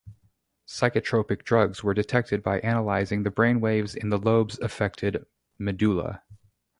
Psychotropic 0.67 1.43
drugs 1.43 1.83
were 1.83 1.93
detected 1.93 2.41
by 2.41 2.59
analyzing 2.61 3.21
the 3.21 3.29
brainwaves 3.29 3.95
in 3.95 4.09
the 4.09 4.17
lobe's 4.17 4.57
affected 4.57 5.27
medulla 5.59 6.23